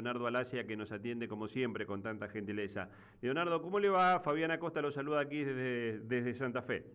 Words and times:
Leonardo 0.00 0.26
Alasia, 0.26 0.66
que 0.66 0.78
nos 0.78 0.92
atiende 0.92 1.28
como 1.28 1.46
siempre 1.46 1.84
con 1.84 2.02
tanta 2.02 2.26
gentileza. 2.26 2.88
Leonardo, 3.20 3.60
¿cómo 3.60 3.78
le 3.78 3.90
va? 3.90 4.20
Fabián 4.20 4.50
Acosta 4.50 4.80
lo 4.80 4.90
saluda 4.90 5.20
aquí 5.20 5.44
desde, 5.44 5.98
desde 6.00 6.32
Santa 6.32 6.62
Fe. 6.62 6.86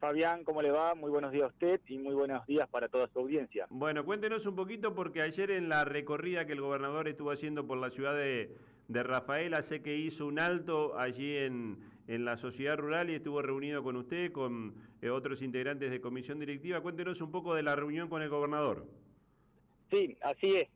Fabián, 0.00 0.44
¿cómo 0.44 0.60
le 0.60 0.70
va? 0.70 0.94
Muy 0.94 1.10
buenos 1.10 1.32
días 1.32 1.44
a 1.44 1.46
usted 1.46 1.80
y 1.88 1.96
muy 1.96 2.14
buenos 2.14 2.46
días 2.46 2.68
para 2.68 2.88
toda 2.90 3.08
su 3.08 3.20
audiencia. 3.20 3.66
Bueno, 3.70 4.04
cuéntenos 4.04 4.44
un 4.44 4.54
poquito 4.54 4.94
porque 4.94 5.22
ayer 5.22 5.50
en 5.50 5.70
la 5.70 5.86
recorrida 5.86 6.44
que 6.44 6.52
el 6.52 6.60
gobernador 6.60 7.08
estuvo 7.08 7.30
haciendo 7.30 7.66
por 7.66 7.78
la 7.78 7.88
ciudad 7.88 8.14
de, 8.14 8.54
de 8.88 9.02
Rafaela, 9.02 9.62
sé 9.62 9.80
que 9.80 9.96
hizo 9.96 10.26
un 10.26 10.38
alto 10.38 10.98
allí 10.98 11.38
en, 11.38 11.78
en, 12.06 12.26
la 12.26 12.36
sociedad 12.36 12.76
rural 12.76 13.08
y 13.08 13.14
estuvo 13.14 13.40
reunido 13.40 13.82
con 13.82 13.96
usted, 13.96 14.30
con 14.30 14.74
eh, 15.00 15.08
otros 15.08 15.40
integrantes 15.40 15.90
de 15.90 16.02
comisión 16.02 16.38
directiva. 16.38 16.82
Cuéntenos 16.82 17.22
un 17.22 17.30
poco 17.30 17.54
de 17.54 17.62
la 17.62 17.74
reunión 17.74 18.10
con 18.10 18.20
el 18.20 18.28
gobernador. 18.28 18.86
Sí, 19.90 20.18
así 20.20 20.56
es. 20.56 20.68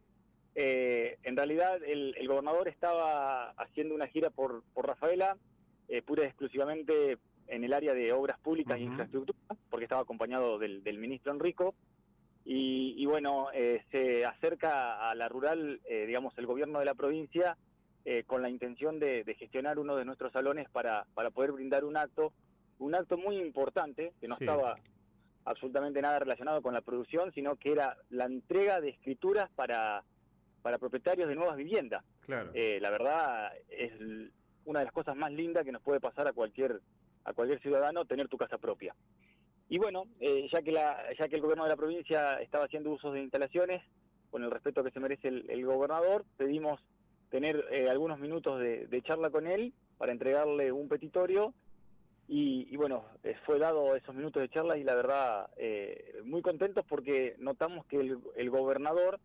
Eh, 0.54 1.18
en 1.22 1.36
realidad 1.36 1.82
el, 1.84 2.14
el, 2.18 2.26
gobernador 2.26 2.68
estaba 2.68 3.50
haciendo 3.50 3.94
una 3.94 4.08
gira 4.08 4.30
por, 4.30 4.62
por 4.74 4.86
Rafaela, 4.86 5.36
eh, 5.88 6.02
pura 6.02 6.24
y 6.24 6.26
exclusivamente 6.26 7.18
en 7.46 7.64
el 7.64 7.72
área 7.72 7.94
de 7.94 8.12
obras 8.12 8.38
públicas 8.40 8.76
uh 8.76 8.80
-huh. 8.80 8.82
e 8.82 8.86
infraestructura, 8.86 9.38
porque 9.70 9.84
estaba 9.84 10.02
acompañado 10.02 10.58
del, 10.58 10.82
del 10.82 10.98
ministro 10.98 11.32
Enrico. 11.32 11.74
Y, 12.44 12.94
y 12.96 13.04
bueno, 13.06 13.48
eh, 13.52 13.84
se 13.90 14.24
acerca 14.24 15.10
a 15.10 15.14
la 15.14 15.28
rural, 15.28 15.80
eh, 15.84 16.06
digamos, 16.06 16.36
el 16.38 16.46
gobierno 16.46 16.78
de 16.78 16.86
la 16.86 16.94
provincia 16.94 17.58
eh, 18.06 18.24
con 18.26 18.40
la 18.40 18.48
intención 18.48 18.98
de, 18.98 19.22
de, 19.22 19.34
gestionar 19.34 19.78
uno 19.78 19.96
de 19.96 20.06
nuestros 20.06 20.32
salones 20.32 20.66
para, 20.70 21.04
para 21.12 21.30
poder 21.30 21.52
brindar 21.52 21.84
un 21.84 21.98
acto, 21.98 22.32
un 22.78 22.94
acto 22.94 23.18
muy 23.18 23.36
importante, 23.36 24.14
que 24.18 24.28
no 24.28 24.38
sí. 24.38 24.44
estaba 24.44 24.76
absolutamente 25.44 26.00
nada 26.00 26.20
relacionado 26.20 26.62
con 26.62 26.72
la 26.72 26.80
producción, 26.80 27.32
sino 27.32 27.56
que 27.56 27.72
era 27.72 27.98
la 28.08 28.24
entrega 28.24 28.80
de 28.80 28.90
escrituras 28.90 29.50
para 29.50 30.04
para 30.68 30.76
propietarios 30.76 31.30
de 31.30 31.34
nuevas 31.34 31.56
viviendas. 31.56 32.04
Claro. 32.26 32.50
Eh, 32.52 32.78
la 32.82 32.90
verdad 32.90 33.52
es 33.70 33.90
una 34.66 34.80
de 34.80 34.84
las 34.84 34.92
cosas 34.92 35.16
más 35.16 35.32
lindas 35.32 35.64
que 35.64 35.72
nos 35.72 35.80
puede 35.80 35.98
pasar 35.98 36.28
a 36.28 36.34
cualquier 36.34 36.82
a 37.24 37.32
cualquier 37.32 37.58
ciudadano 37.60 38.04
tener 38.04 38.28
tu 38.28 38.36
casa 38.36 38.58
propia. 38.58 38.94
Y 39.70 39.78
bueno, 39.78 40.04
eh, 40.20 40.46
ya 40.52 40.60
que 40.60 40.70
la 40.72 40.98
ya 41.18 41.26
que 41.26 41.36
el 41.36 41.40
gobierno 41.40 41.64
de 41.64 41.70
la 41.70 41.76
provincia 41.76 42.38
estaba 42.42 42.66
haciendo 42.66 42.90
usos 42.90 43.14
de 43.14 43.22
instalaciones 43.22 43.82
con 44.30 44.44
el 44.44 44.50
respeto 44.50 44.84
que 44.84 44.90
se 44.90 45.00
merece 45.00 45.28
el, 45.28 45.48
el 45.48 45.64
gobernador, 45.64 46.26
pedimos 46.36 46.82
tener 47.30 47.64
eh, 47.70 47.88
algunos 47.88 48.18
minutos 48.18 48.60
de, 48.60 48.88
de, 48.88 49.00
charla 49.00 49.30
con 49.30 49.46
él 49.46 49.72
para 49.96 50.12
entregarle 50.12 50.70
un 50.70 50.86
petitorio 50.86 51.54
y, 52.26 52.68
y 52.70 52.76
bueno, 52.76 53.06
eh, 53.22 53.36
fue 53.46 53.58
dado 53.58 53.96
esos 53.96 54.14
minutos 54.14 54.42
de 54.42 54.50
charla 54.50 54.76
y 54.76 54.84
la 54.84 54.94
verdad 54.94 55.48
muy 56.24 56.42
contentos 56.42 56.84
porque 56.86 57.36
notamos 57.38 57.86
que 57.86 58.00
el, 58.00 58.18
el 58.36 58.50
gobernador 58.50 59.18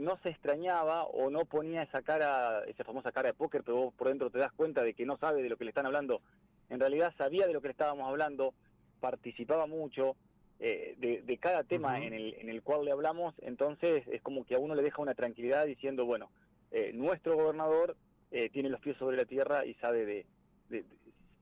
no 0.00 0.16
se 0.22 0.30
extrañaba 0.30 1.04
o 1.04 1.30
no 1.30 1.44
ponía 1.44 1.82
esa 1.82 2.02
cara, 2.02 2.64
esa 2.64 2.84
famosa 2.84 3.12
cara 3.12 3.28
de 3.28 3.34
póker, 3.34 3.62
pero 3.62 3.76
vos 3.76 3.94
por 3.94 4.08
dentro 4.08 4.30
te 4.30 4.38
das 4.38 4.52
cuenta 4.52 4.82
de 4.82 4.94
que 4.94 5.06
no 5.06 5.16
sabe 5.18 5.42
de 5.42 5.48
lo 5.48 5.56
que 5.56 5.64
le 5.64 5.70
están 5.70 5.86
hablando. 5.86 6.22
En 6.68 6.80
realidad 6.80 7.14
sabía 7.16 7.46
de 7.46 7.52
lo 7.52 7.60
que 7.60 7.68
le 7.68 7.72
estábamos 7.72 8.08
hablando, 8.08 8.54
participaba 9.00 9.66
mucho 9.66 10.16
eh, 10.58 10.94
de, 10.98 11.22
de, 11.22 11.38
cada 11.38 11.64
tema 11.64 11.98
uh 11.98 12.00
-huh. 12.00 12.06
en, 12.06 12.12
el, 12.14 12.34
en 12.34 12.48
el 12.48 12.62
cual 12.62 12.84
le 12.84 12.92
hablamos, 12.92 13.34
entonces 13.42 14.06
es 14.08 14.22
como 14.22 14.44
que 14.44 14.54
a 14.54 14.58
uno 14.58 14.74
le 14.74 14.82
deja 14.82 15.02
una 15.02 15.14
tranquilidad 15.14 15.66
diciendo, 15.66 16.04
bueno, 16.04 16.30
eh, 16.70 16.92
nuestro 16.94 17.36
gobernador 17.36 17.96
eh, 18.30 18.48
tiene 18.50 18.68
los 18.68 18.80
pies 18.80 18.96
sobre 18.96 19.16
la 19.16 19.24
tierra 19.24 19.64
y 19.64 19.74
sabe 19.74 20.06
de, 20.06 20.26
de, 20.68 20.84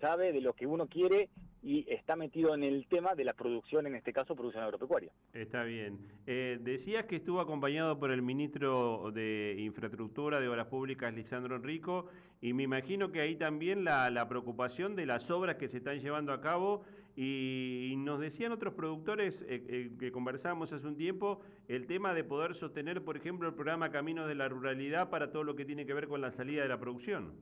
sabe 0.00 0.32
de 0.32 0.40
lo 0.40 0.52
que 0.54 0.66
uno 0.66 0.86
quiere 0.86 1.28
y 1.68 1.84
está 1.86 2.16
metido 2.16 2.54
en 2.54 2.62
el 2.62 2.86
tema 2.86 3.14
de 3.14 3.24
la 3.24 3.34
producción, 3.34 3.86
en 3.86 3.94
este 3.94 4.10
caso 4.10 4.34
producción 4.34 4.64
agropecuaria. 4.64 5.12
Está 5.34 5.64
bien. 5.64 5.98
Eh, 6.26 6.56
decías 6.62 7.04
que 7.04 7.16
estuvo 7.16 7.42
acompañado 7.42 7.98
por 7.98 8.10
el 8.10 8.22
ministro 8.22 9.10
de 9.12 9.54
Infraestructura 9.58 10.40
de 10.40 10.48
Obras 10.48 10.68
Públicas, 10.68 11.12
Lisandro 11.12 11.56
Enrico, 11.56 12.06
y 12.40 12.54
me 12.54 12.62
imagino 12.62 13.12
que 13.12 13.20
ahí 13.20 13.36
también 13.36 13.84
la, 13.84 14.08
la 14.08 14.26
preocupación 14.30 14.96
de 14.96 15.04
las 15.04 15.30
obras 15.30 15.56
que 15.56 15.68
se 15.68 15.76
están 15.76 16.00
llevando 16.00 16.32
a 16.32 16.40
cabo, 16.40 16.84
y, 17.16 17.90
y 17.92 17.96
nos 17.96 18.18
decían 18.18 18.50
otros 18.52 18.72
productores 18.72 19.42
eh, 19.42 19.62
eh, 19.68 19.90
que 20.00 20.10
conversábamos 20.10 20.72
hace 20.72 20.86
un 20.86 20.96
tiempo, 20.96 21.42
el 21.68 21.86
tema 21.86 22.14
de 22.14 22.24
poder 22.24 22.54
sostener, 22.54 23.04
por 23.04 23.18
ejemplo, 23.18 23.46
el 23.46 23.54
programa 23.54 23.90
Caminos 23.90 24.26
de 24.26 24.36
la 24.36 24.48
Ruralidad 24.48 25.10
para 25.10 25.30
todo 25.30 25.44
lo 25.44 25.54
que 25.54 25.66
tiene 25.66 25.84
que 25.84 25.92
ver 25.92 26.08
con 26.08 26.22
la 26.22 26.30
salida 26.30 26.62
de 26.62 26.68
la 26.70 26.80
producción. 26.80 27.34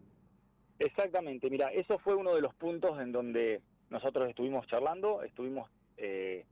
Exactamente, 0.80 1.48
mira, 1.48 1.68
eso 1.68 2.00
fue 2.00 2.16
uno 2.16 2.34
de 2.34 2.40
los 2.40 2.52
puntos 2.56 3.00
en 3.00 3.12
donde 3.12 3.62
nosotros 3.90 4.28
estuvimos 4.28 4.66
charlando, 4.66 5.22
estuvimos 5.22 5.70
eh, 5.96 6.44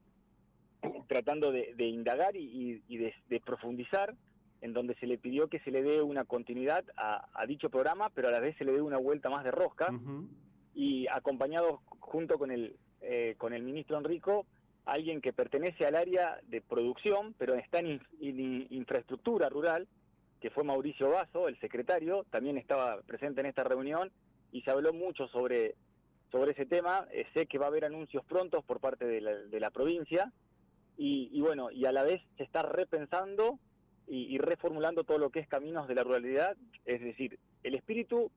tratando 1.06 1.52
de, 1.52 1.74
de, 1.74 1.86
indagar 1.86 2.36
y, 2.36 2.82
y 2.86 2.96
de, 2.96 3.14
de, 3.28 3.40
profundizar, 3.40 4.14
en 4.60 4.72
donde 4.72 4.94
se 4.96 5.06
le 5.06 5.18
pidió 5.18 5.48
que 5.48 5.60
se 5.60 5.70
le 5.70 5.82
dé 5.82 6.02
una 6.02 6.24
continuidad 6.24 6.84
a, 6.96 7.28
a, 7.34 7.46
dicho 7.46 7.70
programa, 7.70 8.10
pero 8.10 8.28
a 8.28 8.30
la 8.30 8.40
vez 8.40 8.56
se 8.56 8.64
le 8.64 8.72
dé 8.72 8.80
una 8.80 8.98
vuelta 8.98 9.28
más 9.30 9.44
de 9.44 9.50
rosca, 9.50 9.90
uh 9.90 9.94
-huh. 9.94 10.28
y 10.74 11.06
acompañado 11.08 11.80
junto 12.00 12.38
con 12.38 12.50
el, 12.50 12.76
eh, 13.00 13.34
con 13.38 13.52
el 13.52 13.62
ministro 13.62 13.98
Enrico, 13.98 14.46
alguien 14.84 15.20
que 15.20 15.32
pertenece 15.32 15.86
al 15.86 15.94
área 15.94 16.38
de 16.46 16.60
producción, 16.60 17.34
pero 17.38 17.54
está 17.54 17.78
en, 17.80 18.00
in, 18.20 18.66
infraestructura 18.70 19.48
rural, 19.48 19.88
que 20.40 20.50
fue 20.50 20.64
Mauricio 20.64 21.10
Vaso, 21.10 21.48
el 21.48 21.58
secretario, 21.58 22.24
también 22.30 22.58
estaba 22.58 23.00
presente 23.02 23.40
en 23.40 23.46
esta 23.46 23.64
reunión, 23.64 24.10
y 24.52 24.62
se 24.62 24.70
habló 24.70 24.92
mucho 24.92 25.26
sobre 25.28 25.74
sobre 26.34 26.50
ese 26.50 26.66
tema. 26.66 27.06
Eh, 27.12 27.26
sé 27.32 27.46
que 27.46 27.58
va 27.58 27.66
a 27.66 27.68
haber 27.68 27.84
anuncios 27.84 28.24
prontos 28.24 28.64
por 28.64 28.80
parte 28.80 29.04
de 29.06 29.20
la, 29.20 29.30
de 29.36 29.60
la 29.60 29.70
provincia 29.70 30.32
y, 30.96 31.30
y, 31.32 31.40
bueno, 31.40 31.70
y 31.70 31.86
a 31.86 31.92
la 31.92 32.02
vez 32.02 32.20
se 32.36 32.42
está 32.42 32.62
repensando 32.62 33.60
y, 34.08 34.36
reformulando 34.38 35.04
todo 35.04 35.16
lo 35.18 35.30
que 35.30 35.38
es 35.38 35.48
caminos 35.48 35.86
de 35.86 35.94
la 35.94 36.02
ruralidad. 36.02 36.56
Es 36.84 37.00
decir, 37.00 37.38
el 37.62 37.76
espíritu 37.76 38.32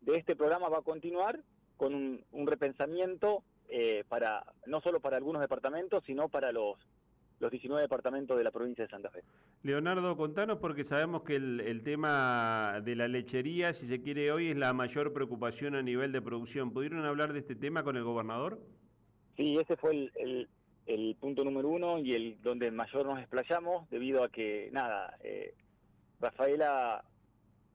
de 0.00 0.16
este 0.16 0.34
programa 0.34 0.70
va 0.70 0.78
a 0.78 0.82
continuar 0.82 1.40
con 1.76 1.94
un, 1.94 2.24
un 2.32 2.46
repensamiento 2.46 3.44
eh, 3.68 4.04
para 4.08 4.44
no 4.66 4.80
solo 4.80 5.00
para 5.00 5.18
algunos 5.18 5.42
departamentos, 5.42 6.02
sino 6.06 6.30
para 6.30 6.52
los 6.52 6.78
los 7.42 7.50
19 7.50 7.82
departamentos 7.82 8.38
de 8.38 8.44
la 8.44 8.52
provincia 8.52 8.84
de 8.84 8.90
Santa 8.90 9.10
Fe. 9.10 9.22
Leonardo, 9.64 10.16
contanos 10.16 10.58
porque 10.58 10.84
sabemos 10.84 11.24
que 11.24 11.34
el, 11.36 11.60
el, 11.60 11.82
tema 11.82 12.80
de 12.84 12.94
la 12.94 13.08
lechería, 13.08 13.72
si 13.72 13.88
se 13.88 14.00
quiere 14.00 14.30
hoy, 14.30 14.50
es 14.50 14.56
la 14.56 14.72
mayor 14.72 15.12
preocupación 15.12 15.74
a 15.74 15.82
nivel 15.82 16.12
de 16.12 16.22
producción. 16.22 16.72
¿Pudieron 16.72 17.04
hablar 17.04 17.32
de 17.32 17.40
este 17.40 17.56
tema 17.56 17.82
con 17.82 17.96
el 17.96 18.04
gobernador? 18.04 18.60
Sí, 19.36 19.58
ese 19.58 19.76
fue 19.76 19.90
el, 19.90 20.12
el, 20.14 20.48
el 20.86 21.16
punto 21.20 21.42
número 21.42 21.68
uno 21.68 21.98
y 21.98 22.14
el 22.14 22.40
donde 22.42 22.70
mayor 22.70 23.06
nos 23.06 23.18
explayamos, 23.18 23.90
debido 23.90 24.22
a 24.22 24.28
que, 24.28 24.68
nada, 24.72 25.16
eh, 25.24 25.54
Rafaela, 26.20 27.02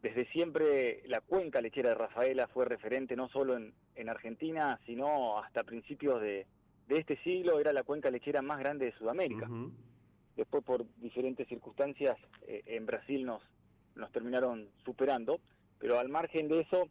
desde 0.01 0.27
siempre 0.27 1.01
la 1.07 1.19
cuenca 1.19 1.59
lechera 1.59 1.89
de 1.89 1.95
Rafaela 1.95 2.47
fue 2.47 2.63
referente 2.63 3.17
no 3.17 3.27
solo 3.27 3.57
en, 3.57 3.73
en 3.95 4.07
Argentina, 4.07 4.79
sino 4.85 5.39
hasta 5.39 5.65
principios 5.65 6.21
de 6.21 6.47
de 6.87 6.99
este 6.99 7.17
siglo 7.17 7.59
era 7.59 7.73
la 7.73 7.83
cuenca 7.83 8.09
lechera 8.09 8.41
más 8.41 8.59
grande 8.59 8.85
de 8.85 8.91
Sudamérica. 8.93 9.47
Uh 9.49 9.53
-huh. 9.53 9.71
Después, 10.35 10.63
por 10.63 10.85
diferentes 10.97 11.47
circunstancias, 11.47 12.17
eh, 12.47 12.63
en 12.67 12.85
Brasil 12.85 13.25
nos, 13.25 13.41
nos 13.95 14.11
terminaron 14.11 14.69
superando, 14.85 15.39
pero 15.79 15.99
al 15.99 16.09
margen 16.09 16.47
de 16.47 16.61
eso, 16.61 16.89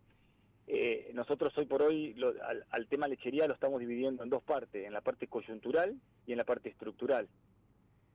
eh, 0.66 1.10
nosotros 1.14 1.56
hoy 1.56 1.66
por 1.66 1.82
hoy 1.82 2.12
lo, 2.14 2.34
al, 2.42 2.64
al, 2.70 2.88
tema 2.88 3.06
lechería 3.06 3.46
lo 3.46 3.54
estamos 3.54 3.78
dividiendo 3.80 4.24
en 4.24 4.30
dos 4.30 4.42
partes, 4.42 4.84
en 4.84 4.92
la 4.92 5.00
parte 5.00 5.28
coyuntural 5.28 5.94
y 6.26 6.32
en 6.32 6.38
la 6.38 6.44
parte 6.44 6.68
estructural. 6.68 7.28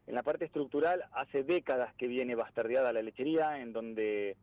En 0.06 0.16
la 0.16 0.24
parte 0.24 0.46
estructural, 0.46 1.04
hace 1.14 1.44
décadas 1.44 1.96
que 1.96 2.08
viene 2.08 2.36
bastardeada 2.36 2.92
la 2.92 3.02
lechería, 3.02 3.62
en 3.62 3.72
donde 3.72 4.36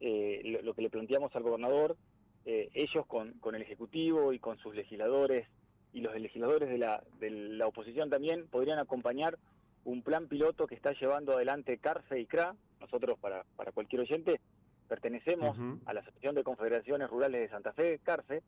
eh, 0.00 0.42
lo, 0.44 0.62
lo, 0.62 0.74
que 0.74 0.82
le 0.82 0.90
planteamos 0.90 1.34
al 1.34 1.42
gobernador, 1.42 1.96
eh, 2.44 2.70
ellos 2.74 3.04
con, 3.06 3.32
con 3.40 3.54
el 3.54 3.62
Ejecutivo 3.62 4.32
y 4.32 4.38
con 4.38 4.56
sus 4.58 4.74
legisladores 4.74 5.48
y 5.92 6.00
los 6.00 6.14
legisladores 6.18 6.68
de 6.68 6.78
la, 6.78 7.02
de 7.18 7.30
la 7.30 7.66
oposición 7.66 8.10
también 8.10 8.46
podrían 8.48 8.78
acompañar 8.78 9.38
un 9.84 10.02
plan 10.02 10.28
piloto 10.28 10.66
que 10.66 10.74
está 10.74 10.92
llevando 10.92 11.34
adelante 11.34 11.78
CARFE 11.78 12.20
y 12.20 12.26
CRA. 12.26 12.54
Nosotros, 12.80 13.18
para, 13.18 13.44
para 13.56 13.72
cualquier 13.72 14.02
oyente, 14.02 14.40
pertenecemos 14.88 15.56
uh 15.58 15.60
-huh. 15.60 15.80
a 15.86 15.94
la 15.94 16.00
Asociación 16.00 16.34
de 16.34 16.44
Confederaciones 16.44 17.08
Rurales 17.08 17.40
de 17.40 17.48
Santa 17.48 17.72
Fe, 17.72 17.98
CARFE, 18.02 18.42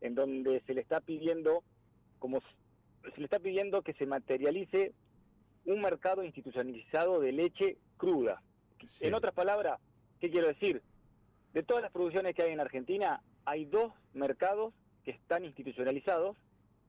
en 0.00 0.14
donde 0.14 0.60
se 0.66 0.74
le 0.74 0.80
está 0.80 1.00
pidiendo, 1.00 1.62
como 2.18 2.40
se 2.40 3.18
le 3.18 3.24
está 3.24 3.38
pidiendo 3.38 3.82
que 3.82 3.94
se 3.94 4.06
materialice 4.06 4.92
un 5.64 5.80
mercado 5.80 6.22
institucionalizado 6.22 7.20
de 7.20 7.32
leche 7.32 7.78
cruda. 7.96 8.42
Sí. 8.78 9.06
En 9.06 9.14
otras 9.14 9.32
palabras, 9.32 9.80
¿qué 10.20 10.30
quiero 10.30 10.48
decir? 10.48 10.82
De 11.54 11.62
todas 11.62 11.82
las 11.82 11.92
producciones 11.92 12.34
que 12.34 12.42
hay 12.42 12.52
en 12.52 12.60
Argentina, 12.60 13.22
hay 13.46 13.64
dos 13.64 13.92
mercados 14.12 14.74
que 15.04 15.12
están 15.12 15.44
institucionalizados, 15.44 16.36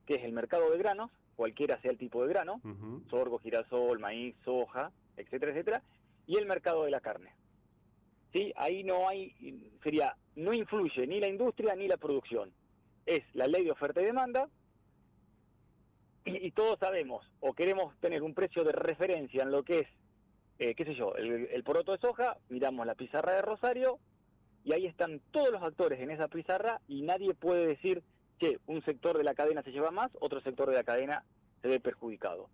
que 0.06 0.14
es 0.14 0.24
el 0.24 0.32
mercado 0.32 0.70
de 0.70 0.78
granos, 0.78 1.10
cualquiera 1.34 1.80
sea 1.80 1.90
el 1.90 1.98
tipo 1.98 2.22
de 2.22 2.28
grano, 2.28 2.60
uh 2.64 2.68
-huh. 2.68 3.10
sorgo, 3.10 3.38
girasol, 3.38 3.98
maíz, 3.98 4.34
soja, 4.44 4.90
etcétera, 5.16 5.52
etcétera, 5.52 5.82
y 6.26 6.36
el 6.36 6.46
mercado 6.46 6.84
de 6.84 6.90
la 6.90 7.00
carne. 7.00 7.30
¿Sí? 8.32 8.52
Ahí 8.56 8.84
no 8.84 9.08
hay, 9.08 9.32
sería, 9.82 10.16
no 10.34 10.52
influye 10.52 11.06
ni 11.06 11.20
la 11.20 11.28
industria 11.28 11.74
ni 11.74 11.88
la 11.88 11.96
producción. 11.96 12.52
Es 13.06 13.22
la 13.34 13.46
ley 13.46 13.64
de 13.64 13.70
oferta 13.70 14.00
y 14.00 14.04
demanda, 14.04 14.48
y, 16.24 16.46
y 16.46 16.50
todos 16.50 16.78
sabemos, 16.78 17.24
o 17.40 17.54
queremos 17.54 17.96
tener 18.00 18.22
un 18.22 18.34
precio 18.34 18.64
de 18.64 18.72
referencia 18.72 19.42
en 19.42 19.50
lo 19.50 19.62
que 19.62 19.80
es 19.80 19.88
eh, 20.58 20.74
qué 20.74 20.84
sé 20.84 20.94
yo, 20.94 21.14
el, 21.16 21.48
el 21.52 21.62
poroto 21.64 21.92
de 21.92 21.98
soja, 21.98 22.38
miramos 22.48 22.86
la 22.86 22.94
pizarra 22.94 23.34
de 23.34 23.42
Rosario 23.42 23.98
y 24.64 24.72
ahí 24.72 24.86
están 24.86 25.20
todos 25.30 25.50
los 25.50 25.62
actores 25.62 26.00
en 26.00 26.10
esa 26.10 26.28
pizarra 26.28 26.80
y 26.88 27.02
nadie 27.02 27.34
puede 27.34 27.66
decir 27.66 28.02
que 28.38 28.58
un 28.66 28.82
sector 28.82 29.16
de 29.16 29.24
la 29.24 29.34
cadena 29.34 29.62
se 29.62 29.72
lleva 29.72 29.90
más, 29.90 30.10
otro 30.20 30.40
sector 30.40 30.68
de 30.68 30.76
la 30.76 30.84
cadena 30.84 31.24
se 31.62 31.68
ve 31.68 31.80
perjudicado. 31.80 32.48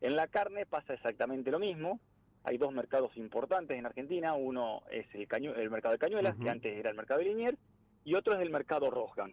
En 0.00 0.16
la 0.16 0.28
carne 0.28 0.66
pasa 0.66 0.94
exactamente 0.94 1.50
lo 1.50 1.58
mismo. 1.58 2.00
Hay 2.44 2.58
dos 2.58 2.72
mercados 2.72 3.16
importantes 3.16 3.78
en 3.78 3.86
Argentina. 3.86 4.34
Uno 4.34 4.82
es 4.90 5.06
el, 5.14 5.26
el 5.56 5.70
mercado 5.70 5.92
de 5.92 5.98
Cañuelas, 5.98 6.36
que 6.36 6.50
antes 6.50 6.76
era 6.76 6.90
el 6.90 6.96
mercado 6.96 7.20
de 7.20 7.26
Liniers, 7.26 7.58
y 8.04 8.14
otro 8.14 8.34
es 8.34 8.40
el 8.40 8.50
mercado 8.50 8.90
Rosgan. 8.90 9.32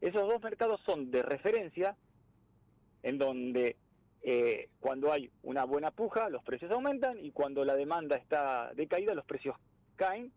Esos 0.00 0.28
dos 0.28 0.42
mercados 0.42 0.80
son 0.84 1.10
de 1.10 1.22
referencia, 1.22 1.96
en 3.02 3.18
donde 3.18 3.76
eh, 4.22 4.68
cuando 4.78 5.10
hay 5.10 5.30
una 5.42 5.64
buena 5.64 5.90
puja, 5.90 6.28
los 6.28 6.44
precios 6.44 6.70
aumentan, 6.70 7.18
y 7.18 7.30
cuando 7.32 7.64
la 7.64 7.74
demanda 7.74 8.16
está 8.16 8.72
decaída, 8.74 9.14
los 9.14 9.24
precios 9.24 9.56
caen, 9.96 10.30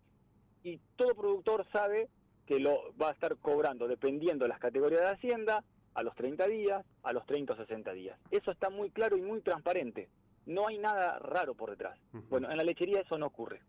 y 0.63 0.79
todo 0.95 1.13
productor 1.13 1.65
sabe 1.71 2.07
que 2.45 2.59
lo 2.59 2.93
va 3.01 3.09
a 3.09 3.13
estar 3.13 3.37
cobrando 3.37 3.87
dependiendo 3.87 4.45
de 4.45 4.49
las 4.49 4.59
categorías 4.59 5.01
de 5.01 5.09
Hacienda, 5.09 5.63
a 5.93 6.03
los 6.03 6.15
30 6.15 6.47
días, 6.47 6.85
a 7.03 7.13
los 7.13 7.25
30 7.25 7.53
o 7.53 7.55
60 7.55 7.93
días. 7.93 8.19
Eso 8.31 8.51
está 8.51 8.69
muy 8.69 8.89
claro 8.89 9.17
y 9.17 9.21
muy 9.21 9.41
transparente. 9.41 10.09
No 10.45 10.67
hay 10.67 10.77
nada 10.77 11.19
raro 11.19 11.55
por 11.55 11.69
detrás. 11.69 11.97
Bueno, 12.29 12.49
en 12.51 12.57
la 12.57 12.63
lechería 12.63 13.01
eso 13.01 13.17
no 13.17 13.27
ocurre. 13.27 13.61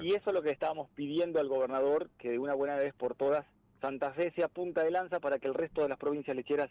Y 0.00 0.14
eso 0.14 0.30
es 0.30 0.34
lo 0.34 0.42
que 0.42 0.50
estábamos 0.50 0.88
pidiendo 0.90 1.40
al 1.40 1.48
gobernador, 1.48 2.10
que 2.18 2.30
de 2.30 2.38
una 2.38 2.54
buena 2.54 2.76
vez 2.76 2.94
por 2.94 3.16
todas 3.16 3.44
Santa 3.80 4.12
Fe 4.12 4.30
sea 4.32 4.48
punta 4.48 4.84
de 4.84 4.90
lanza 4.90 5.18
para 5.18 5.38
que 5.38 5.48
el 5.48 5.54
resto 5.54 5.82
de 5.82 5.88
las 5.88 5.98
provincias 5.98 6.36
lecheras 6.36 6.70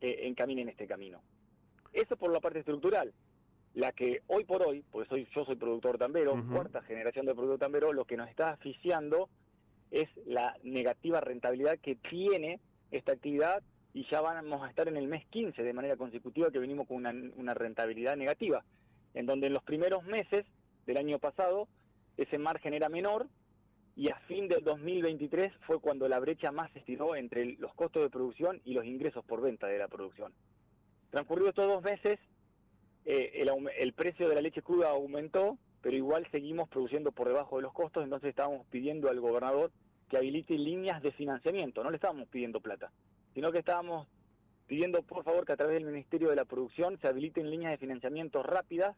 eh, 0.00 0.26
encaminen 0.26 0.68
este 0.68 0.86
camino. 0.86 1.22
Eso 1.92 2.16
por 2.16 2.32
la 2.32 2.40
parte 2.40 2.58
estructural. 2.58 3.14
La 3.72 3.92
que 3.92 4.22
hoy 4.26 4.44
por 4.44 4.66
hoy, 4.66 4.84
porque 4.90 5.08
soy, 5.08 5.28
yo 5.34 5.44
soy 5.44 5.56
productor 5.56 5.96
tambero, 5.96 6.36
cuarta 6.52 6.82
generación 6.82 7.26
de 7.26 7.34
productor 7.34 7.58
tambero, 7.58 7.92
lo 7.92 8.04
que 8.04 8.16
nos 8.16 8.28
está 8.28 8.50
asfixiando 8.50 9.28
es 9.94 10.08
la 10.26 10.56
negativa 10.64 11.20
rentabilidad 11.20 11.78
que 11.78 11.94
tiene 11.94 12.58
esta 12.90 13.12
actividad 13.12 13.62
y 13.92 14.04
ya 14.10 14.20
vamos 14.20 14.62
a 14.62 14.68
estar 14.68 14.88
en 14.88 14.96
el 14.96 15.06
mes 15.06 15.24
15 15.26 15.62
de 15.62 15.72
manera 15.72 15.96
consecutiva 15.96 16.50
que 16.50 16.58
venimos 16.58 16.88
con 16.88 17.06
una, 17.36 17.54
rentabilidad 17.54 18.16
negativa, 18.16 18.64
en 19.14 19.26
donde 19.26 19.46
en 19.46 19.52
los 19.52 19.62
primeros 19.62 20.02
meses 20.02 20.44
del 20.86 20.96
año 20.96 21.20
pasado 21.20 21.68
ese 22.16 22.38
margen 22.38 22.74
era 22.74 22.88
menor 22.88 23.28
y 23.94 24.08
a 24.08 24.16
fin 24.26 24.48
del 24.48 24.64
2023 24.64 25.52
fue 25.64 25.78
cuando 25.78 26.08
la 26.08 26.18
brecha 26.18 26.50
más 26.50 26.72
se 26.72 26.80
estiró 26.80 27.14
entre 27.14 27.52
los 27.58 27.72
costos 27.74 28.02
de 28.02 28.10
producción 28.10 28.60
y 28.64 28.74
los 28.74 28.84
ingresos 28.84 29.24
por 29.24 29.40
venta 29.42 29.68
de 29.68 29.78
la 29.78 29.86
producción. 29.86 30.32
Transcurridos 31.10 31.50
estos 31.50 31.68
dos 31.68 31.84
meses, 31.84 32.18
eh, 33.04 33.30
el, 33.34 33.48
el 33.78 33.92
precio 33.92 34.28
de 34.28 34.34
la 34.34 34.40
leche 34.40 34.62
cruda 34.62 34.90
aumentó, 34.90 35.56
pero 35.82 35.96
igual 35.96 36.26
seguimos 36.32 36.68
produciendo 36.68 37.12
por 37.12 37.28
debajo 37.28 37.56
de 37.56 37.62
los 37.62 37.72
costos, 37.72 38.02
entonces 38.02 38.30
estábamos 38.30 38.66
pidiendo 38.66 39.08
al 39.08 39.20
gobernador 39.20 39.70
que 40.14 40.18
habilite 40.18 40.56
líneas 40.56 41.02
de 41.02 41.10
financiamiento. 41.10 41.82
No 41.82 41.90
le 41.90 41.96
estábamos 41.96 42.28
pidiendo 42.28 42.60
plata, 42.60 42.92
sino 43.34 43.50
que 43.50 43.58
estábamos 43.58 44.06
pidiendo 44.68 45.02
por 45.02 45.24
favor 45.24 45.44
que 45.44 45.54
a 45.54 45.56
través 45.56 45.74
del 45.74 45.90
Ministerio 45.90 46.30
de 46.30 46.36
la 46.36 46.44
Producción 46.44 47.00
se 47.00 47.08
habiliten 47.08 47.50
líneas 47.50 47.72
de 47.72 47.78
financiamiento 47.78 48.40
rápidas 48.44 48.96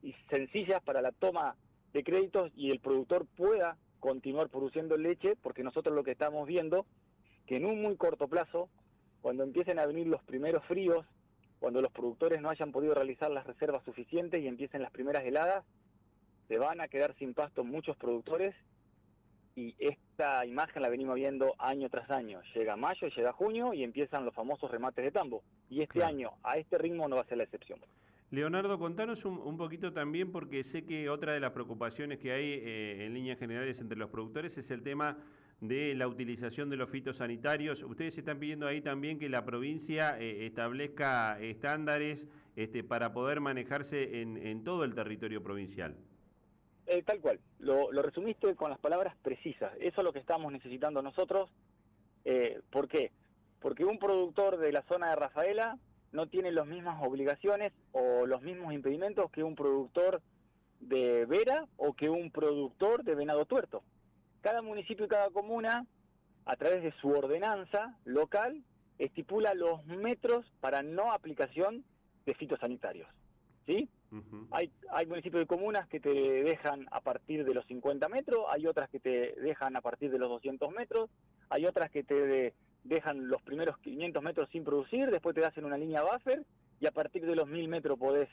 y 0.00 0.12
sencillas 0.30 0.80
para 0.84 1.02
la 1.02 1.10
toma 1.10 1.56
de 1.92 2.04
créditos 2.04 2.52
y 2.54 2.70
el 2.70 2.78
productor 2.78 3.26
pueda 3.36 3.78
continuar 3.98 4.48
produciendo 4.48 4.96
leche, 4.96 5.34
porque 5.42 5.64
nosotros 5.64 5.92
lo 5.92 6.04
que 6.04 6.12
estamos 6.12 6.46
viendo, 6.46 6.86
que 7.48 7.56
en 7.56 7.66
un 7.66 7.82
muy 7.82 7.96
corto 7.96 8.28
plazo, 8.28 8.68
cuando 9.22 9.42
empiecen 9.42 9.80
a 9.80 9.86
venir 9.86 10.06
los 10.06 10.22
primeros 10.22 10.64
fríos, 10.66 11.04
cuando 11.58 11.82
los 11.82 11.90
productores 11.90 12.40
no 12.40 12.48
hayan 12.48 12.70
podido 12.70 12.94
realizar 12.94 13.28
las 13.28 13.44
reservas 13.44 13.84
suficientes 13.84 14.40
y 14.40 14.46
empiecen 14.46 14.82
las 14.82 14.92
primeras 14.92 15.24
heladas, 15.24 15.64
se 16.46 16.58
van 16.58 16.80
a 16.80 16.86
quedar 16.86 17.16
sin 17.16 17.34
pasto 17.34 17.64
muchos 17.64 17.96
productores 17.96 18.54
y 19.58 19.74
esta 19.80 20.46
imagen 20.46 20.82
la 20.82 20.88
venimos 20.88 21.16
viendo 21.16 21.54
año 21.58 21.90
tras 21.90 22.08
año. 22.10 22.40
Llega 22.54 22.76
mayo, 22.76 23.08
llega 23.08 23.32
junio 23.32 23.74
y 23.74 23.82
empiezan 23.82 24.24
los 24.24 24.32
famosos 24.32 24.70
remates 24.70 25.04
de 25.04 25.10
tambo. 25.10 25.42
Y 25.68 25.82
este 25.82 26.04
año, 26.04 26.30
a 26.44 26.58
este 26.58 26.78
ritmo, 26.78 27.08
no 27.08 27.16
va 27.16 27.22
a 27.22 27.24
ser 27.24 27.38
la 27.38 27.44
excepción. 27.44 27.80
Leonardo, 28.30 28.78
contanos 28.78 29.24
un, 29.24 29.56
poquito 29.56 29.92
también, 29.92 30.30
porque 30.30 30.62
sé 30.62 30.84
que 30.84 31.08
otra 31.08 31.32
de 31.32 31.40
las 31.40 31.52
preocupaciones 31.52 32.20
que 32.20 32.30
hay 32.30 32.44
eh, 32.44 33.06
en 33.06 33.14
líneas 33.14 33.38
generales 33.38 33.80
entre 33.80 33.98
los 33.98 34.10
productores 34.10 34.56
es 34.58 34.70
el 34.70 34.82
tema 34.82 35.16
de 35.60 35.96
la 35.96 36.06
utilización 36.06 36.70
de 36.70 36.76
los 36.76 36.88
fitosanitarios. 36.88 37.82
Ustedes 37.82 38.16
están 38.16 38.38
pidiendo 38.38 38.68
ahí 38.68 38.80
también 38.80 39.18
que 39.18 39.28
la 39.28 39.44
provincia 39.44 40.16
eh, 40.20 40.46
establezca 40.46 41.40
estándares 41.40 42.28
este, 42.54 42.84
para 42.84 43.12
poder 43.12 43.40
manejarse 43.40 44.20
en 44.20 44.62
todo 44.62 44.84
el 44.84 44.94
territorio 44.94 45.42
provincial. 45.42 45.96
Eh, 46.90 47.02
tal 47.02 47.20
cual, 47.20 47.38
lo, 47.58 47.90
resumiste 47.90 48.56
con 48.56 48.70
las 48.70 48.78
palabras 48.78 49.14
precisas. 49.20 49.74
Eso 49.78 50.00
es 50.00 50.04
lo 50.04 50.12
que 50.14 50.20
estamos 50.20 50.50
necesitando 50.50 51.02
nosotros. 51.02 51.50
Eh, 52.24 52.62
¿Por 52.70 52.88
qué? 52.88 53.12
Porque 53.60 53.84
un 53.84 53.98
productor 53.98 54.56
de 54.56 54.72
la 54.72 54.82
zona 54.84 55.10
de 55.10 55.16
Rafaela 55.16 55.78
no 56.12 56.28
tiene 56.28 56.50
las 56.50 56.66
mismas 56.66 57.02
obligaciones 57.02 57.74
o 57.92 58.24
los 58.24 58.40
mismos 58.40 58.72
impedimentos 58.72 59.30
que 59.30 59.44
un 59.44 59.54
productor 59.54 60.22
de 60.80 61.26
Vera 61.26 61.66
o 61.76 61.92
que 61.92 62.08
un 62.08 62.30
productor 62.30 63.04
de 63.04 63.14
Venado 63.14 63.44
Tuerto. 63.44 63.82
Cada 64.40 64.62
municipio 64.62 65.04
y 65.04 65.08
cada 65.08 65.28
comuna, 65.28 65.84
a 66.46 66.56
través 66.56 66.82
de 66.82 66.92
su 67.02 67.10
ordenanza 67.10 67.98
local, 68.06 68.64
estipula 68.98 69.52
los 69.52 69.84
metros 69.84 70.50
para 70.60 70.82
no 70.82 71.12
aplicación 71.12 71.84
de 72.24 72.32
fitosanitarios. 72.32 73.08
¿Sí? 73.68 73.86
hay, 74.50 74.72
hay 74.90 75.04
municipios 75.04 75.42
y 75.42 75.46
comunas 75.46 75.86
que 75.88 76.00
te 76.00 76.08
dejan 76.08 76.86
a 76.90 77.02
partir 77.02 77.44
de 77.44 77.52
los 77.52 77.66
50 77.66 78.08
metros, 78.08 78.46
hay 78.48 78.66
otras 78.66 78.88
que 78.88 78.98
te 78.98 79.34
dejan 79.42 79.76
a 79.76 79.82
partir 79.82 80.10
de 80.10 80.18
los 80.18 80.30
200 80.30 80.72
metros, 80.72 81.10
hay 81.50 81.66
otras 81.66 81.90
que 81.90 82.02
te 82.02 82.54
dejan 82.84 83.28
los 83.28 83.42
primeros 83.42 83.76
500 83.80 84.22
metros 84.22 84.48
sin 84.52 84.64
producir, 84.64 85.10
después 85.10 85.34
te 85.34 85.44
hacen 85.44 85.66
una 85.66 85.76
línea 85.76 86.02
buffer 86.02 86.46
y 86.80 86.86
a 86.86 86.92
partir 86.92 87.26
de 87.26 87.36
los 87.36 87.46
1000 87.46 87.68
metros 87.68 87.98
podés 87.98 88.30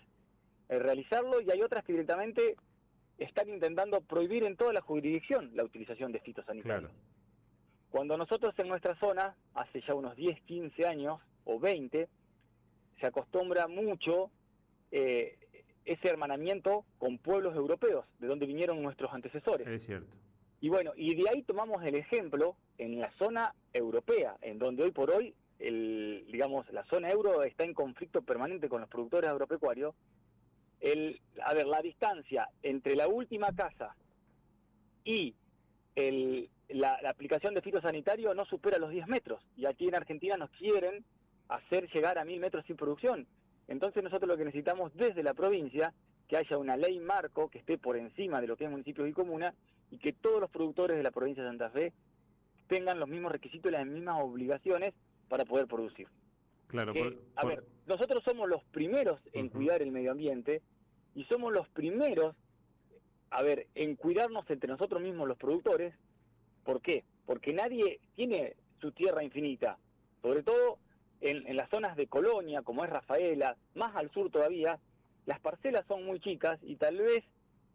eh, 0.69 0.79
realizarlo 0.79 1.41
y 1.41 1.51
hay 1.51 1.61
otras 1.61 1.83
que 1.83 1.91
directamente 1.91 2.55
están 3.17 3.49
intentando 3.49 3.99
prohibir 3.99 4.45
en 4.45 4.55
toda 4.55 4.71
la 4.71 4.79
jurisdicción 4.79 5.51
la 5.53 5.65
utilización 5.65 6.13
de 6.13 6.21
fitosanitarios. 6.21 6.91
Cuando 7.89 8.15
nosotros 8.15 8.57
en 8.57 8.69
nuestra 8.69 8.95
zona, 8.99 9.35
hace 9.53 9.81
ya 9.81 9.95
unos 9.95 10.15
10, 10.15 10.41
15 10.43 10.85
años 10.85 11.19
o 11.43 11.59
20, 11.59 12.07
se 13.01 13.05
acostumbra 13.05 13.67
mucho 13.67 14.31
eh, 14.97 15.37
ese 15.83 16.07
hermanamiento 16.07 16.85
con 16.99 17.17
pueblos 17.17 17.53
europeos, 17.53 18.05
de 18.19 18.27
donde 18.27 18.45
vinieron 18.45 18.81
nuestros 18.81 19.13
antecesores. 19.13 19.67
Es 19.67 19.85
cierto. 19.85 20.07
Y 20.61 20.69
bueno, 20.69 20.93
y 20.95 21.13
de 21.15 21.29
ahí 21.29 21.43
tomamos 21.43 21.83
el 21.83 21.95
ejemplo 21.95 22.55
en 22.77 23.01
la 23.01 23.11
zona 23.17 23.53
europea, 23.73 24.37
en 24.41 24.57
donde 24.57 24.83
hoy 24.83 24.91
por 24.91 25.11
hoy, 25.11 25.35
el, 25.59 26.25
digamos, 26.31 26.71
la 26.71 26.85
zona 26.85 27.11
euro 27.11 27.43
está 27.43 27.65
en 27.65 27.73
conflicto 27.73 28.21
permanente 28.21 28.69
con 28.69 28.79
los 28.79 28.89
productores 28.89 29.29
agropecuarios. 29.29 29.93
El, 30.79 31.19
a 31.43 31.53
ver, 31.53 31.67
la 31.67 31.81
distancia 31.81 32.47
entre 32.63 32.95
la 32.95 33.09
última 33.09 33.53
casa 33.53 33.97
y 35.03 35.35
el, 35.95 36.49
la, 36.69 37.01
la, 37.01 37.09
aplicación 37.09 37.53
de 37.53 37.61
fitosanitario 37.61 38.33
no 38.33 38.45
supera 38.45 38.77
los 38.77 38.91
10 38.91 39.07
metros. 39.07 39.43
Y 39.57 39.65
aquí 39.65 39.89
en 39.89 39.95
Argentina 39.95 40.37
nos 40.37 40.51
quieren 40.51 41.03
hacer 41.49 41.89
llegar 41.91 42.17
a 42.17 42.23
1000 42.23 42.39
metros 42.39 42.65
sin 42.65 42.77
producción. 42.77 43.27
Entonces 43.67 44.03
nosotros 44.03 44.27
lo 44.27 44.37
que 44.37 44.45
necesitamos 44.45 44.93
desde 44.95 45.23
la 45.23 45.33
provincia, 45.33 45.93
que 46.27 46.37
haya 46.37 46.57
una 46.57 46.77
ley 46.77 46.99
marco 46.99 47.49
que 47.49 47.59
esté 47.59 47.77
por 47.77 47.97
encima 47.97 48.41
de 48.41 48.47
lo 48.47 48.57
que 48.57 48.65
es 48.65 48.71
municipios 48.71 49.07
y 49.07 49.13
comunas 49.13 49.55
y 49.91 49.97
que 49.97 50.13
todos 50.13 50.39
los 50.39 50.49
productores 50.49 50.97
de 50.97 51.03
la 51.03 51.11
provincia 51.11 51.43
de 51.43 51.49
Santa 51.49 51.69
Fe 51.69 51.93
tengan 52.67 52.99
los 52.99 53.07
mismos 53.07 53.31
requisitos 53.31 53.69
y 53.69 53.73
las 53.73 53.85
mismas 53.85 54.21
obligaciones 54.21 54.93
para 55.29 55.45
poder 55.45 55.67
producir. 55.67 56.07
Claro, 56.67 56.93
a 57.35 57.45
ver, 57.45 57.63
nosotros 57.85 58.23
somos 58.23 58.49
los 58.49 58.63
primeros 58.65 59.19
en 59.33 59.49
cuidar 59.49 59.81
el 59.81 59.91
medio 59.91 60.11
ambiente 60.11 60.61
y 61.13 61.23
somos 61.25 61.53
los 61.53 61.69
primeros, 61.69 62.35
a 63.29 63.41
ver, 63.43 63.67
en 63.75 63.95
cuidarnos 63.95 64.49
entre 64.49 64.69
nosotros 64.69 65.01
mismos 65.01 65.27
los 65.27 65.37
productores. 65.37 65.93
¿Por 66.63 66.81
qué? 66.81 67.03
Porque 67.25 67.53
nadie 67.53 67.99
tiene 68.15 68.55
su 68.81 68.91
tierra 68.91 69.23
infinita. 69.23 69.77
Sobre 70.21 70.41
todo 70.41 70.79
en, 71.21 71.55
las 71.55 71.69
zonas 71.69 71.95
de 71.95 72.07
Colonia, 72.07 72.61
como 72.61 72.83
es 72.83 72.89
Rafaela, 72.89 73.55
más 73.73 73.95
al 73.95 74.11
sur 74.11 74.29
todavía, 74.29 74.79
las 75.25 75.39
parcelas 75.39 75.85
son 75.87 76.05
muy 76.05 76.19
chicas 76.19 76.59
y 76.61 76.75
tal 76.75 76.97
vez 76.97 77.23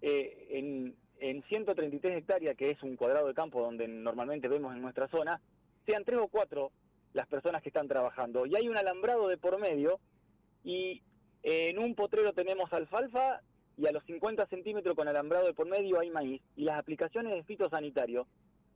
eh, 0.02 0.48
en, 0.50 0.94
en 1.18 1.42
133 1.44 2.18
hectáreas, 2.18 2.56
que 2.56 2.70
es 2.70 2.82
un 2.82 2.96
cuadrado 2.96 3.26
de 3.26 3.34
campo 3.34 3.60
donde 3.60 3.88
normalmente 3.88 4.48
vemos 4.48 4.74
en 4.74 4.82
nuestra 4.82 5.08
zona, 5.08 5.40
sean 5.86 6.04
tres 6.04 6.18
o 6.20 6.28
cuatro 6.28 6.72
las 7.12 7.26
personas 7.26 7.62
que 7.62 7.70
están 7.70 7.88
trabajando. 7.88 8.46
Y 8.46 8.54
hay 8.54 8.68
un 8.68 8.76
alambrado 8.76 9.28
de 9.28 9.36
por 9.36 9.58
medio 9.58 9.98
y 10.64 11.02
en 11.42 11.78
un 11.78 11.94
potrero 11.94 12.32
tenemos 12.32 12.72
alfalfa 12.72 13.40
y 13.76 13.86
a 13.86 13.92
los 13.92 14.04
50 14.04 14.46
centímetros 14.46 14.94
con 14.94 15.08
alambrado 15.08 15.46
de 15.46 15.54
por 15.54 15.68
medio 15.68 15.98
hay 16.00 16.10
maíz. 16.10 16.42
Y 16.56 16.64
las 16.64 16.78
aplicaciones 16.78 17.32
de 17.32 17.42
fitosanitario 17.44 18.26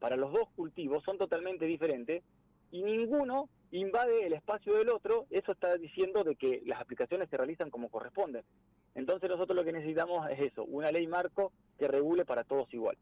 para 0.00 0.16
los 0.16 0.32
dos 0.32 0.48
cultivos 0.56 1.04
son 1.04 1.18
totalmente 1.18 1.66
diferentes 1.66 2.22
y 2.70 2.82
ninguno 2.82 3.48
invade 3.78 4.26
el 4.26 4.32
espacio 4.32 4.74
del 4.74 4.88
otro, 4.88 5.26
eso 5.30 5.52
está 5.52 5.76
diciendo 5.76 6.24
de 6.24 6.36
que 6.36 6.62
las 6.66 6.80
aplicaciones 6.80 7.28
se 7.28 7.36
realizan 7.36 7.70
como 7.70 7.88
corresponden. 7.88 8.44
Entonces 8.94 9.28
nosotros 9.28 9.56
lo 9.56 9.64
que 9.64 9.72
necesitamos 9.72 10.30
es 10.30 10.40
eso, 10.40 10.64
una 10.64 10.92
ley 10.92 11.06
marco 11.06 11.52
que 11.78 11.88
regule 11.88 12.24
para 12.24 12.44
todos 12.44 12.72
igual. 12.72 12.96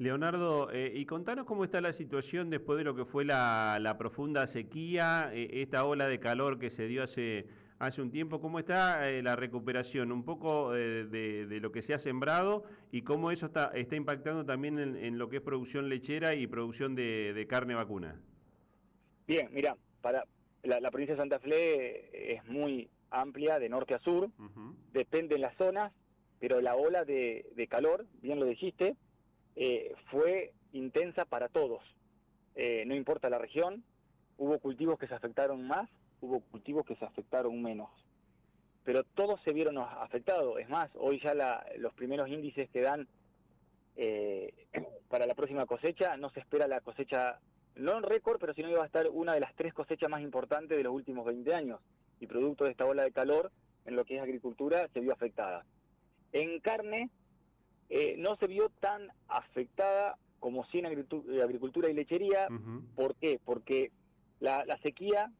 Leonardo, 0.00 0.70
eh, 0.72 0.92
y 0.94 1.04
contanos 1.04 1.44
cómo 1.44 1.62
está 1.62 1.82
la 1.82 1.92
situación 1.92 2.48
después 2.48 2.78
de 2.78 2.84
lo 2.84 2.96
que 2.96 3.04
fue 3.04 3.26
la, 3.26 3.94
profunda 3.98 4.46
sequía, 4.46 5.30
eh, 5.34 5.60
esta 5.60 5.84
ola 5.84 6.08
de 6.08 6.18
calor 6.18 6.58
que 6.58 6.70
se 6.70 6.86
dio 6.86 7.02
hace, 7.02 7.48
hace 7.78 8.00
un 8.00 8.10
tiempo, 8.10 8.40
¿cómo 8.40 8.58
está 8.58 9.10
eh, 9.10 9.22
la 9.22 9.36
recuperación? 9.36 10.10
Un 10.10 10.24
poco 10.24 10.72
de, 10.72 11.58
lo 11.60 11.70
que 11.70 11.82
se 11.82 11.92
ha 11.92 11.98
sembrado 11.98 12.64
y 12.90 13.02
cómo 13.02 13.30
eso 13.30 13.44
está, 13.44 13.72
está 13.74 13.94
impactando 13.94 14.46
también 14.46 14.78
en, 14.78 15.18
lo 15.18 15.28
que 15.28 15.36
es 15.36 15.42
producción 15.42 15.90
lechera 15.90 16.34
y 16.34 16.46
producción 16.46 16.94
de, 16.94 17.46
carne 17.46 17.74
vacuna. 17.74 18.18
Bien, 19.26 19.50
mira, 19.52 19.76
para 20.00 20.24
la, 20.62 20.90
provincia 20.90 21.14
de 21.14 21.20
Santa 21.20 21.38
Fe 21.38 22.34
es 22.34 22.44
muy 22.46 22.90
amplia 23.10 23.58
de 23.58 23.68
norte 23.68 23.94
a 23.94 23.98
sur, 24.00 24.30
depende 24.92 25.34
de 25.34 25.40
las 25.40 25.56
zonas, 25.56 25.92
pero 26.38 26.60
la 26.60 26.76
ola 26.76 27.04
de, 27.04 27.46
de 27.54 27.66
calor, 27.66 28.06
bien 28.22 28.40
lo 28.40 28.46
dijiste, 28.46 28.96
eh, 29.56 29.94
fue 30.10 30.52
intensa 30.72 31.24
para 31.24 31.48
todos. 31.48 31.82
Eh, 32.54 32.84
no 32.86 32.94
importa 32.94 33.30
la 33.30 33.38
región, 33.38 33.84
hubo 34.38 34.58
cultivos 34.58 34.98
que 34.98 35.06
se 35.06 35.14
afectaron 35.14 35.66
más, 35.66 35.88
hubo 36.20 36.40
cultivos 36.40 36.86
que 36.86 36.96
se 36.96 37.04
afectaron 37.04 37.60
menos. 37.62 37.90
Pero 38.84 39.04
todos 39.04 39.40
se 39.42 39.52
vieron 39.52 39.78
afectados. 39.78 40.58
Es 40.58 40.68
más, 40.68 40.90
hoy 40.94 41.20
ya 41.20 41.34
los 41.78 41.92
primeros 41.94 42.28
índices 42.28 42.70
que 42.70 42.80
dan 42.80 43.06
eh, 43.96 44.54
para 45.08 45.26
la 45.26 45.34
próxima 45.34 45.66
cosecha, 45.66 46.16
no 46.16 46.30
se 46.30 46.40
espera 46.40 46.66
la 46.66 46.80
cosecha, 46.80 47.38
no 47.76 47.96
en 47.96 48.02
récord, 48.02 48.38
pero 48.38 48.54
sino 48.54 48.68
que 48.68 48.76
va 48.76 48.84
a 48.84 48.86
estar 48.86 49.08
una 49.10 49.34
de 49.34 49.40
las 49.40 49.54
tres 49.54 49.72
cosechas 49.72 50.10
más 50.10 50.22
importantes 50.22 50.76
de 50.76 50.84
los 50.84 50.92
últimos 50.92 51.24
20 51.24 51.54
años. 51.54 51.80
Y 52.20 52.26
producto 52.26 52.64
de 52.64 52.70
esta 52.70 52.84
ola 52.84 53.02
de 53.02 53.12
calor, 53.12 53.50
en 53.86 53.96
lo 53.96 54.04
que 54.04 54.16
es 54.16 54.22
agricultura, 54.22 54.88
se 54.88 55.00
vio 55.00 55.12
afectada. 55.12 55.64
En 56.32 56.60
carne, 56.60 57.10
eh, 57.88 58.14
no 58.18 58.36
se 58.36 58.46
vio 58.46 58.70
tan 58.80 59.08
afectada 59.28 60.16
como 60.38 60.64
si 60.66 60.78
en 60.78 60.86
agricultura 60.86 61.88
y 61.88 61.94
lechería. 61.94 62.48
¿Por 62.94 63.14
qué? 63.16 63.40
Porque 63.44 63.90
la, 64.40 64.64
sequía, 64.82 65.30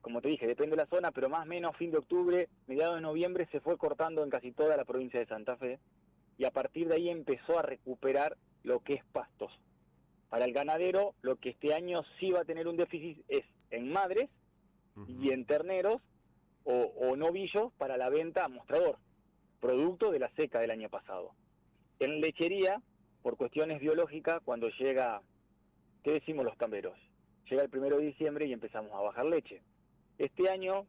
como 0.00 0.20
te 0.20 0.28
dije, 0.28 0.46
depende 0.46 0.76
de 0.76 0.82
la 0.82 0.86
zona, 0.86 1.10
pero 1.12 1.28
más 1.28 1.44
o 1.44 1.48
menos 1.48 1.76
fin 1.76 1.90
de 1.90 1.98
octubre, 1.98 2.48
mediados 2.66 2.96
de 2.96 3.00
noviembre, 3.00 3.48
se 3.50 3.60
fue 3.60 3.78
cortando 3.78 4.22
en 4.22 4.30
casi 4.30 4.52
toda 4.52 4.76
la 4.76 4.84
provincia 4.84 5.18
de 5.18 5.26
Santa 5.26 5.56
Fe 5.56 5.78
y 6.36 6.44
a 6.44 6.50
partir 6.50 6.88
de 6.88 6.94
ahí 6.94 7.08
empezó 7.08 7.58
a 7.58 7.62
recuperar 7.62 8.36
lo 8.62 8.80
que 8.80 8.94
es 8.94 9.04
pastos. 9.12 9.52
Para 10.30 10.44
el 10.44 10.52
ganadero, 10.52 11.14
lo 11.22 11.36
que 11.36 11.50
este 11.50 11.74
año 11.74 12.02
sí 12.18 12.30
va 12.30 12.42
a 12.42 12.44
tener 12.44 12.68
un 12.68 12.76
déficit 12.76 13.18
es 13.28 13.44
en 13.70 13.92
madres 13.92 14.30
y 15.08 15.30
en 15.30 15.44
terneros 15.44 16.00
o, 16.64 16.72
o 16.72 17.16
novillos 17.16 17.72
para 17.74 17.96
la 17.96 18.08
venta 18.10 18.44
a 18.44 18.48
mostrador, 18.48 18.96
producto 19.60 20.12
de 20.12 20.20
la 20.20 20.30
seca 20.36 20.60
del 20.60 20.70
año 20.70 20.88
pasado. 20.88 21.32
En 21.98 22.20
lechería, 22.20 22.80
por 23.22 23.36
cuestiones 23.36 23.80
biológicas, 23.80 24.40
cuando 24.44 24.68
llega, 24.78 25.20
¿qué 26.04 26.12
decimos 26.12 26.44
los 26.44 26.56
camberos? 26.56 26.96
Llega 27.50 27.64
el 27.64 27.70
primero 27.70 27.98
de 27.98 28.06
diciembre 28.06 28.46
y 28.46 28.52
empezamos 28.52 28.92
a 28.92 29.00
bajar 29.00 29.26
leche. 29.26 29.62
Este 30.18 30.48
año 30.48 30.86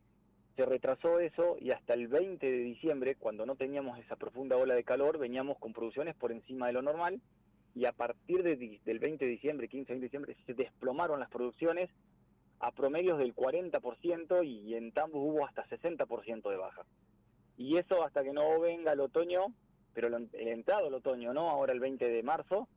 se 0.56 0.66
retrasó 0.66 1.20
eso 1.20 1.58
y 1.60 1.72
hasta 1.72 1.96
el 1.96 2.08
20 2.08 2.46
de 2.46 2.60
diciembre, 2.60 3.16
cuando 3.16 3.48
no 3.48 3.56
teníamos 3.56 3.98
esa 3.98 4.18
profunda 4.18 4.56
ola 4.56 4.76
de 4.76 4.84
calor, 4.84 5.18
veníamos 5.18 5.58
con 5.58 5.74
producciones 5.74 6.16
por 6.16 6.32
encima 6.32 6.68
de 6.68 6.74
lo 6.74 6.84
normal 6.84 7.20
y 7.76 7.86
a 7.86 7.92
partir 7.92 8.44
del 8.44 9.00
20 9.00 9.26
de 9.26 9.32
diciembre, 9.32 9.68
15 9.68 9.94
de 9.94 10.00
diciembre, 10.00 10.36
se 10.46 10.54
desplomaron 10.54 11.20
las 11.20 11.30
producciones 11.30 11.90
a 12.60 12.72
promedios 12.72 13.18
del 13.18 13.36
40% 13.36 14.46
y 14.46 14.76
en 14.76 14.92
Tambos 14.92 15.22
hubo 15.24 15.46
hasta 15.46 15.66
60% 15.66 16.50
de 16.50 16.58
baja. 16.58 16.84
Y 17.58 17.78
eso 17.78 18.04
hasta 18.04 18.24
que 18.24 18.34
no 18.34 18.60
venga 18.60 18.94
el 18.94 19.00
otoño 19.00 19.48
pero 19.94 20.08
el, 20.08 20.30
entrado 20.34 20.88
el 20.88 20.94
otoño, 20.94 21.34
no 21.34 21.50
ahora 21.50 21.74
el 21.74 21.80
20 21.80 22.08
de 22.08 22.24
marzo, 22.24 22.68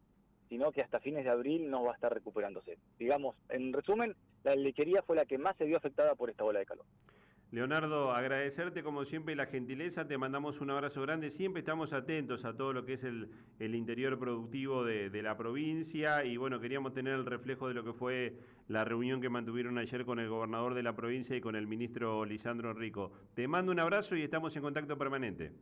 sino 0.49 0.73
que 0.73 0.83
hasta 0.83 1.01
fines 1.01 1.25
de 1.25 1.31
abril 1.31 1.71
no 1.71 1.85
va 1.85 1.93
a 1.93 1.95
estar 1.95 2.13
recuperándose. 2.13 2.79
Digamos, 2.99 3.37
en 3.49 3.73
resumen, 3.73 4.15
la 4.43 4.55
lechería 4.55 5.03
fue 5.03 5.17
la 5.17 5.27
que 5.27 5.39
más 5.39 5.57
se 5.57 5.65
vio 5.65 5.77
afectada 5.77 6.15
por 6.15 6.31
esta 6.31 6.45
ola 6.45 6.59
de 6.59 6.67
calor. 6.67 6.87
Leonardo, 7.55 8.11
agradecerte 8.11 8.83
como 8.83 9.05
siempre 9.05 9.37
la 9.37 9.47
gentileza, 9.47 10.09
te 10.09 10.19
mandamos 10.19 10.61
un 10.61 10.71
abrazo 10.71 11.01
grande, 11.03 11.31
siempre 11.31 11.61
estamos 11.61 11.93
atentos 11.93 12.45
a 12.45 12.57
todo 12.57 12.73
lo 12.73 12.85
que 12.85 12.95
es 12.95 13.05
el, 13.05 13.29
interior 13.61 14.19
productivo 14.19 14.83
de, 14.85 15.09
de, 15.09 15.23
la 15.23 15.37
provincia 15.37 16.25
y 16.25 16.37
bueno, 16.37 16.59
queríamos 16.59 16.95
tener 16.95 17.15
el 17.15 17.25
reflejo 17.25 17.69
de 17.69 17.75
lo 17.75 17.85
que 17.85 17.93
fue 17.93 18.35
la 18.67 18.85
reunión 18.85 19.21
que 19.21 19.29
mantuvieron 19.29 19.79
ayer 19.79 20.05
con 20.05 20.19
el 20.19 20.29
gobernador 20.29 20.75
de 20.75 20.83
la 20.83 20.97
provincia 20.97 21.37
y 21.37 21.41
con 21.41 21.55
el 21.55 21.69
ministro 21.69 22.25
Lisandro 22.25 22.73
Rico. 22.75 23.13
Te 23.35 23.47
mando 23.47 23.71
un 23.71 23.79
abrazo 23.79 24.17
y 24.17 24.23
estamos 24.23 24.57
en 24.57 24.63
contacto 24.63 24.99
permanente. 24.99 25.53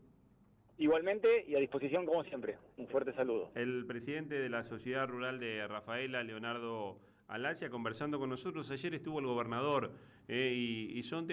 Igualmente 0.79 1.45
y 1.47 1.57
a 1.57 1.59
disposición 1.59 2.07
como 2.07 2.25
siempre. 2.25 2.57
Un 2.79 2.89
fuerte 2.89 3.13
saludo. 3.13 3.53
El 3.55 3.85
presidente 3.85 4.37
de 4.37 4.49
la 4.49 4.65
Sociedad 4.65 5.07
Rural 5.07 5.39
de 5.39 5.69
Rafaela, 5.69 6.23
Leonardo 6.23 6.99
Alacia, 7.29 7.71
conversando 7.71 8.19
con 8.19 8.31
nosotros. 8.31 8.71
Ayer 8.71 8.95
estuvo 8.95 9.19
el 9.19 9.27
gobernador 9.27 9.93
eh, 10.29 10.53
y, 10.55 10.99
y 10.99 11.03
son 11.03 11.27